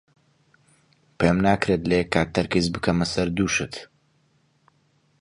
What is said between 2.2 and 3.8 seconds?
تەرکیز بخەمە سەر دوو شت.